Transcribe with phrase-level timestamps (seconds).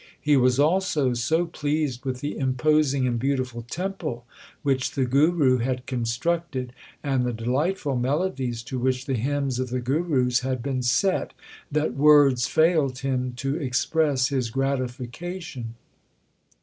[0.19, 4.25] He was also so pleased with the imposing and beautiful temple
[4.63, 6.69] which the Guru had con structed,
[7.03, 11.35] and the delightful melodies to which the hymns of the Gurus had been set,
[11.71, 15.75] that words failed him to express his gratification.